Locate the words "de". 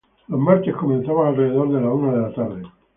1.71-1.79, 2.13-2.21